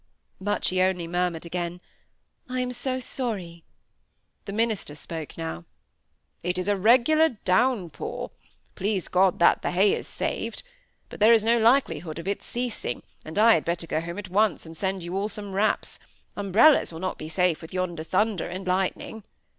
[0.39, 1.79] but she only murmured again,
[2.49, 3.63] "I am so sorry."
[4.45, 5.65] The minister spoke now.
[6.41, 8.31] "It is a regular downpour.
[8.73, 10.63] Please God that the hay is saved!
[11.09, 14.29] But there is no likelihood of its ceasing, and I had better go home at
[14.29, 15.99] once, and send you all some wraps;
[16.35, 19.23] umbrellas will not be safe with yonder thunder and lightning."